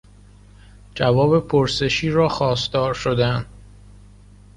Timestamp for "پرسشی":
1.47-2.09